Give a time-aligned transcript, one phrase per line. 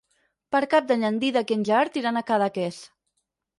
[0.55, 2.83] Per Cap d'Any en Dídac i en Gerard iran a Cadaqués.